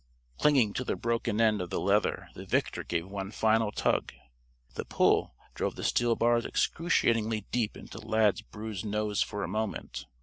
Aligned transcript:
Clinging 0.39 0.73
to 0.73 0.83
the 0.83 0.95
broken 0.95 1.39
end 1.39 1.61
of 1.61 1.69
the 1.69 1.79
leather 1.79 2.29
the 2.33 2.43
victor 2.47 2.83
gave 2.83 3.07
one 3.07 3.29
final 3.29 3.71
tug. 3.71 4.11
The 4.73 4.83
pull 4.83 5.35
drove 5.53 5.75
the 5.75 5.83
steel 5.83 6.15
bars 6.15 6.43
excruciatingly 6.43 7.41
deep 7.51 7.77
into 7.77 7.99
Lad's 7.99 8.41
bruised 8.41 8.83
nose 8.83 9.21
for 9.21 9.43
a 9.43 9.47
moment. 9.47 10.07